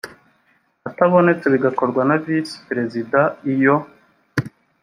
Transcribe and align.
atabonetse 0.89 1.45
bigakorwa 1.53 2.01
na 2.09 2.15
visi 2.23 2.55
perezida 2.67 3.19
iyo 3.53 3.75